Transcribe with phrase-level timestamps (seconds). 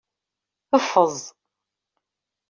[0.83, 1.17] Ffeẓ.